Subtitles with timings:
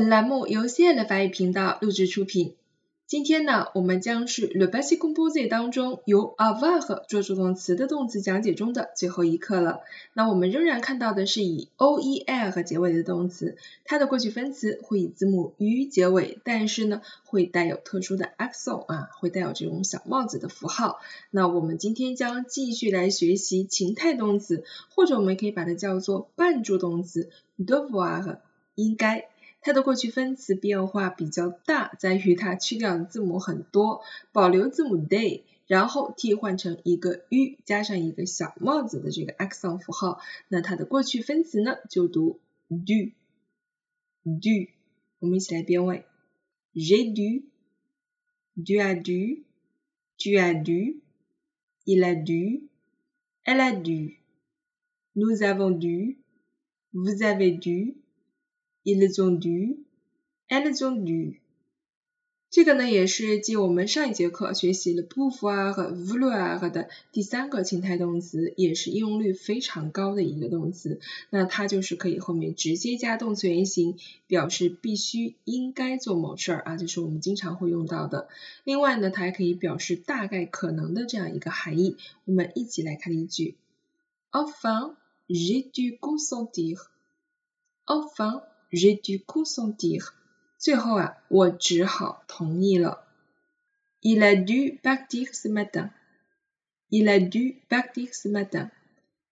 [0.00, 2.54] 本栏目由 CL 法语频道录制出品。
[3.06, 9.80] 今天呢，我们将是 Le passé composé 当中由 avoir 做助动词的动词讲解中的最后一课了。
[10.14, 20.98] 那我们仍然看到的是以 oer 结尾的动词，它的过去分词会以字母 u 结尾，但是呢，会带有特殊的 accent 啊，会带有这种小帽子的符号。
[21.30, 27.28] 那我们今天将继续来学习情态动词，或者我们可以把它叫做半助动词
[27.58, 28.38] devoir
[28.74, 29.28] 应该。
[29.62, 34.02] 它的过去分词变化比较大，在于它去掉的字母很多，
[34.32, 43.12] 保留字母 day，然后替换成一个 u 加上一个小帽子的这个 accent 符号，那它的过去分词呢就读 do
[44.24, 44.70] do，
[45.18, 46.06] 我们一起来变位
[46.74, 57.96] ，j'ai dû，tu as dû，tu as dû，il a dû，elle a dû，nous avons dû，vous avez dû。
[58.82, 59.78] Ils ont dû,
[60.48, 61.36] elles ont dû。
[62.48, 70.98] 这个呢也是继我们上一节课学习了 pouvoir 和 vouloir 的第三个情态动词，也是应用率非常高的一个动词。
[71.28, 78.28] 那它就是可以后面直接加动词原形，表示必须、应该做某事儿啊，就是我们经常会用到的。
[78.64, 81.96] 另外呢，它还可以表示大概可能的这样一个含义。
[82.24, 83.54] 我们一起来看例句
[84.32, 84.96] ：Enfin,
[85.28, 86.80] j'ai dû consentir.
[87.86, 88.42] Enfin.
[88.70, 90.08] J'ai dû consentir。
[90.58, 93.04] 最后啊，我只好同意了。
[94.00, 95.90] Il a dû partir ce matin。
[96.88, 98.70] Il a dû partir ce matin。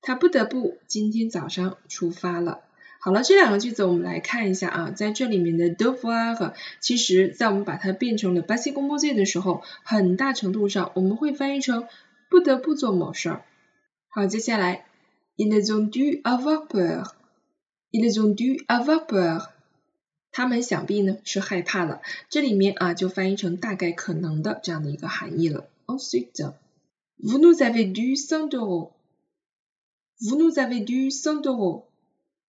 [0.00, 2.60] 他不得不今天早上出发了。
[3.00, 11.86] 好了，这两个句子我们来看一下啊，在这里面的 devoir，其实在我们把它变成了 passé composé 的时候，很大程度上我们会翻译成
[12.30, 13.44] 不得不做某事儿。
[14.08, 14.86] 好，接下来
[15.36, 17.12] ，Ils ont dû avoir peur。
[17.92, 19.48] Ils ont dû avoir peur。
[20.32, 22.02] 他们想必呢是害怕了。
[22.28, 25.66] 这里面啊就翻译成大概可能的这样的一个含义了。
[25.86, 26.52] Ensuite,
[27.18, 28.90] vous nous avez dû cent euros.
[30.20, 31.84] Vous nous avez dû cent euros.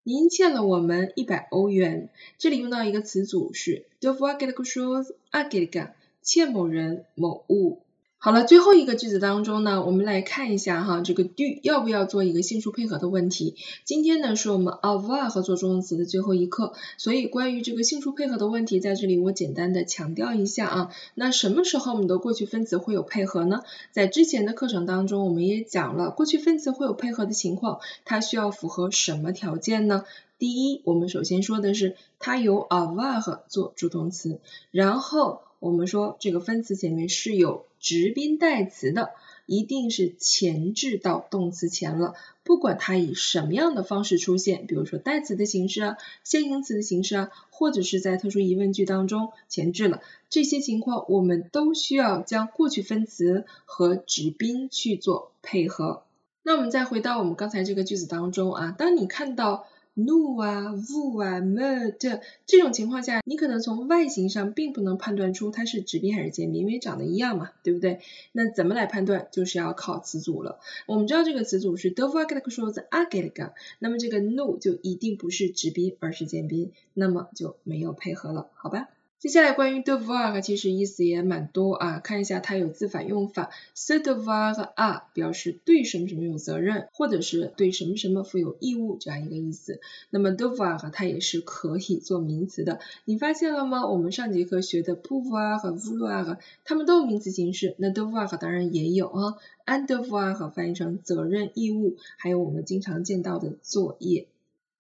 [0.04, 2.10] 您欠了我们一百欧元。
[2.38, 5.92] 这里用到一个词组是 devoir quelque chose à quelqu'un，
[6.22, 7.80] 欠某人某物。
[8.20, 13.56] 好了，最后一个句子当中呢，我们来看一下哈，这个 do 要不要做一个性数配合的问题。
[13.86, 20.90] 今天呢是我们 avoir 合作助动词的最后一课，所以关于这个性数配合的问题，在这里我简单的强调一下啊。
[21.14, 23.62] 那什么时候我们的过去分词会有配合呢？
[23.92, 30.06] 在之前的课程当中，我们也讲了过去分词会有配合的情况，它需要符合什么条件呢？
[30.40, 34.40] 第一，我们首先说的是它由 avoir 做助动词，
[34.72, 39.12] 然后我们说这个分词前面是有直宾代词的，
[39.46, 42.14] 一定是前置到动词前了，
[42.44, 56.04] 不管它以什么样的方式出现，比如说代词的形式啊，先行词的形式啊，或者是在特殊疑问句当中前置了，这些情况我们都需要将过去分词和直宾去做配合。
[56.44, 59.68] 那我们再回到我们刚才这个句子当中啊，当你看到。
[59.98, 68.00] Nu 啊，vu 啊，me 的这种情况下，你可能从外形上并不能判断出它是直宾还是间宾，因为长得一样嘛，对不对？
[68.32, 69.28] 那怎么来判断？
[69.32, 70.60] 就是要靠词组了。
[70.86, 73.22] 我们知道这个词组是 d o v a g l a k s h o s a g e
[73.24, 78.90] l g a 那么这个 nu 就一定不是直宾，而是间宾，那么就没有配合了，好吧？
[79.20, 89.82] 接下来关于 devoir 其实意思也蛮多啊，看一下它有自反用法，se devoir à 表示对什么什么有责任，或者是对什么什么负有义务这样一个意思。
[90.12, 93.88] 那么 devoir 它也是可以做名词的，你发现了吗？
[93.88, 99.34] 我们上节课学的 pouvoir 和 vouloir 它们都有名词形式，那 devoir 当然也有啊
[99.66, 104.28] ，un devoir 翻译成责任义务，还有我们经常见到的作业。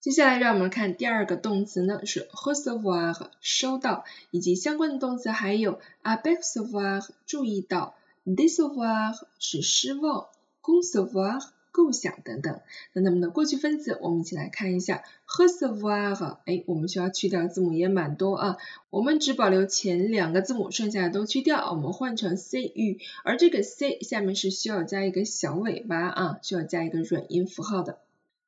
[0.07, 7.93] 接下来让我们看第二个动词呢，是 recevoir 收到，以及相关的动词还有 apercevoir 注意到
[8.25, 10.27] ，décevoir 是失望
[10.61, 12.61] ，concevoir 构想等等。
[12.93, 18.57] 那它们的过去分词我们一起来看一下，recevoir，哎，我们需要去掉字母也蛮多啊，
[18.89, 27.97] 我们只保留前两个字母，剩下的都去掉，我们换成 c u，而这个 c 下面是需要加一个小尾巴啊，需要加一个软音符号的。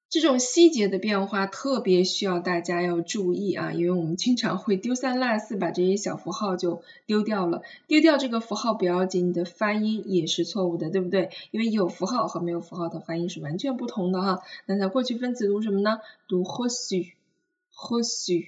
[0.09, 7.61] 这种细节的变化特别需要大家要注意啊，因为我们经常会丢三落四，把这些小符号就丢掉了。
[7.85, 11.29] 丢掉这个符号不要紧，你的发音也是错误的，对不对？
[11.51, 14.41] 因为有符号和没有符号的发音是完全不同的哈。
[14.65, 15.99] 那它过去分词读什么呢？
[16.27, 18.47] 读 reçu，reçu，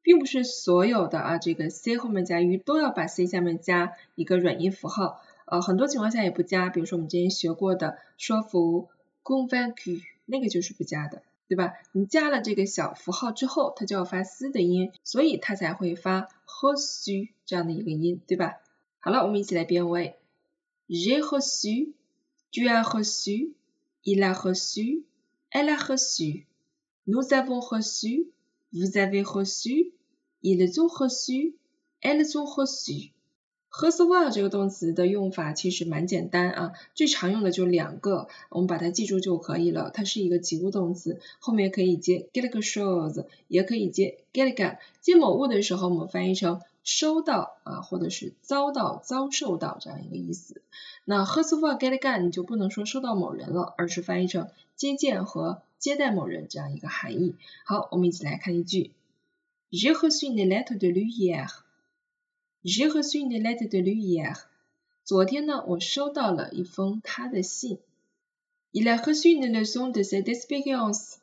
[0.00, 8.88] 并不是所有的啊这个 c 后面加 u 都要把 c 下面加一个软音符号，呃很多情况下也不加，比如说我们之前学过的说服
[9.22, 10.00] convaincre。
[10.32, 11.74] 那个就是不加的对吧？
[11.92, 18.62] 你加了这个小符号之后，它就要发嘶的音，所以它才会发 reçu 这样的一个音，对吧？
[19.00, 20.16] 好了，我们一起来变位
[20.88, 33.10] ：j'ai reçu，tu as reçu，il a reçu，elle a reçu，nous avons reçu，vous avez reçu，ils ont reçu，elles ont reçu。
[33.72, 39.90] Recevoir 这个动词的用法其实蛮简单啊，最常用的就两个，我们把它记住就可以了。
[39.90, 50.60] 它是一个及物动词，后面可以接 get a shows，也可以接 get a 接某物的时候，我们翻译成收到啊，或者是遭到、遭受到这样一个意思。
[51.06, 57.34] 那 recevoir get a 你就不能说收到某人了，而是翻译成接见和接待某人这样一个含义。
[57.64, 58.90] 好，我们一起来看一句
[59.70, 61.61] ：J'ai reçu une lettre de lui hier。
[62.64, 64.36] J'ai reçu une lettre de lui hier。
[65.04, 67.78] 昨天呢，我收到了一封他的信。
[68.70, 71.16] Il a reçu une leçon de cette expérience。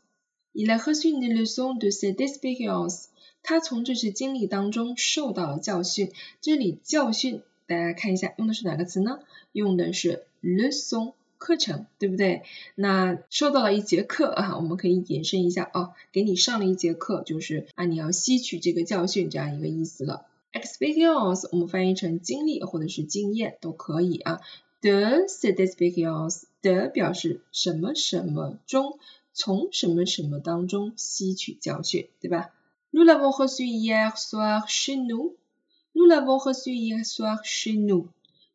[0.51, 3.05] Il a reçu une leçon de cette expérience。
[3.41, 6.11] 他从这次经历当中受到了教训。
[6.41, 9.19] 这里教训，大家看一下用的是哪个词呢？
[9.53, 12.43] 用的是 leçon 课程，对不对？
[12.75, 20.25] 那受到了一节课啊，我们可以延伸一下哦，给你上了一节课，就是啊，你要吸取这个教训这样一个意思了。
[20.53, 24.39] Experience 我们翻译成经历或者是经验都可以啊。
[24.81, 28.97] de cette expérience de 表示什么什么中，
[29.33, 32.53] 从什么什么当中吸取教训，对吧
[32.91, 35.35] ？Nous l'avons reçu hier soir chez nous.
[35.93, 38.07] Nous l'avons reçu hier soir chez nous.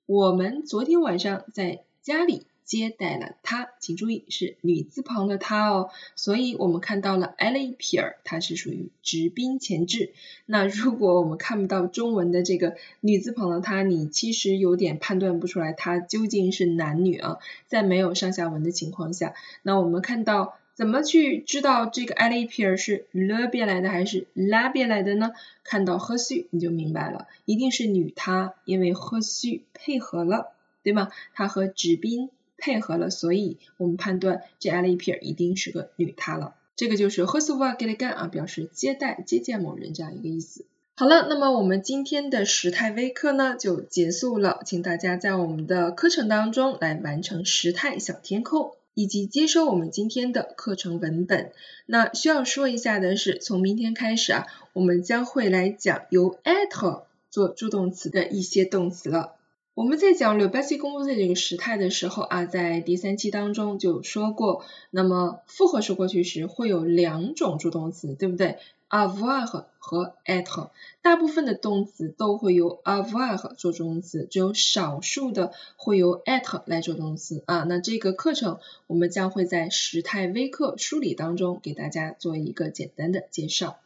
[0.06, 2.46] 我们昨天晚上在家里。
[2.64, 10.12] 接待了她，请注意是女字旁的她哦，所以我们看到了 a l i p e r 它是属于直宾前置。
[10.46, 17.38] 那如果我们看不到中文的这个女字旁的她，你其实有点判断不出来它究竟是男女啊，
[17.68, 25.32] 在没有上下文的情况下，那我们看到怎么去知道这个 a l i p e r 是 le 变来的还是 la 变来的呢？
[25.64, 30.52] 看到 her s 你就明白了，一定是女她，因为 her s 配合了，
[30.82, 31.10] 对吗？
[31.34, 32.30] 它和直宾。
[32.64, 36.54] 配合了，所以我们判断这 a l i p e r 一定是个女她了。
[36.76, 40.64] 这个就是 h e r s o v a g e l g a n 啊，表示接待、接见某人这样一个意思。
[40.96, 51.52] 好了，那么我们今天的时态微课呢就结束了，请大家在我们的课程当中来完成时态小填空，以及接收我们今天的课程文本。
[51.84, 59.34] 那需要说一下的是，从明天开始啊，我们将会来讲由 at 做助动词的一些动词了。
[59.74, 70.70] 我们在讲 le passé composé 这个时态的时候啊，在第三期当中就说过，那么复合式过去时会有两种助动词，对不对？avoir 和 être，
[71.02, 77.64] 大部分的动词都会由 avoir 做助动词，只有少数的会由 être 来做动词啊。
[77.64, 83.78] 那这个课程我们将会在时态微课梳理当中给大家做一个简单的介绍。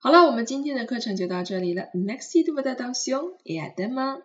[0.00, 4.22] 好了，我们今天的课程就到这里了，Merci de votre attention et à demain。